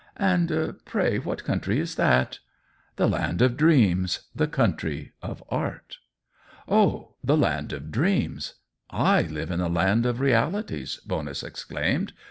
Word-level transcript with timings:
"And 0.17 0.79
pray 0.83 1.19
what 1.19 1.43
country 1.43 1.79
is 1.79 1.93
that?" 1.93 2.39
"The 2.95 3.05
land 3.07 3.39
of 3.43 3.55
dreams— 3.55 4.21
the 4.35 4.47
country 4.47 5.11
of 5.21 5.43
art."" 5.49 5.99
Oh, 6.67 7.13
the 7.23 7.37
land 7.37 7.71
of 7.71 7.91
dreams! 7.91 8.55
I 8.89 9.21
live 9.21 9.51
in 9.51 9.59
the 9.59 9.69
land 9.69 10.07
of 10.07 10.19
realities 10.19 10.99
1" 11.03 11.07
Bonus 11.07 11.43
exclaimed. 11.43 12.13